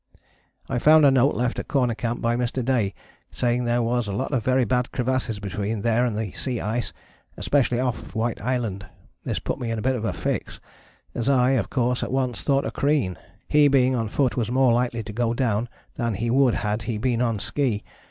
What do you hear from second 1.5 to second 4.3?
at Corner Camp by Mr. Day saying there was a